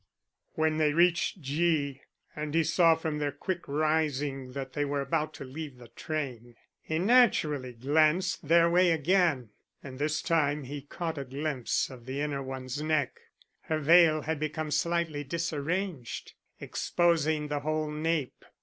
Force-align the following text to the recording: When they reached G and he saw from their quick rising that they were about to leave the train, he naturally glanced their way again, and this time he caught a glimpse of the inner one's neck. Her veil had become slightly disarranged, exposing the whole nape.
When 0.53 0.77
they 0.79 0.93
reached 0.93 1.41
G 1.41 2.01
and 2.35 2.55
he 2.55 2.63
saw 2.63 2.95
from 2.95 3.19
their 3.19 3.31
quick 3.31 3.67
rising 3.67 4.53
that 4.53 4.73
they 4.73 4.83
were 4.83 4.99
about 5.01 5.31
to 5.35 5.43
leave 5.45 5.77
the 5.77 5.89
train, 5.89 6.55
he 6.81 6.97
naturally 6.97 7.73
glanced 7.73 8.47
their 8.47 8.67
way 8.67 8.89
again, 8.89 9.51
and 9.83 9.99
this 9.99 10.23
time 10.23 10.63
he 10.63 10.81
caught 10.81 11.19
a 11.19 11.23
glimpse 11.23 11.91
of 11.91 12.07
the 12.07 12.19
inner 12.19 12.41
one's 12.41 12.81
neck. 12.81 13.19
Her 13.65 13.77
veil 13.77 14.21
had 14.23 14.39
become 14.39 14.71
slightly 14.71 15.23
disarranged, 15.23 16.33
exposing 16.59 17.49
the 17.49 17.59
whole 17.59 17.91
nape. 17.91 18.43